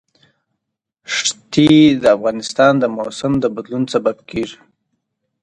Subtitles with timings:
[1.15, 1.69] ښتې
[2.01, 4.57] د افغانستان د موسم د بدلون سبب کېږي.